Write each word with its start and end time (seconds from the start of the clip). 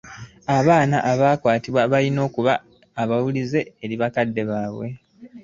Abo 0.55 0.71
ababakwata 1.11 1.67
balina 1.93 2.19
okuba 2.27 2.53
abawulize 3.01 3.59
eri 3.83 3.95
ababakutte 3.99 4.89